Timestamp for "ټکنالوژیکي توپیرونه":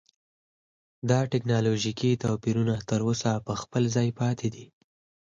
1.31-2.75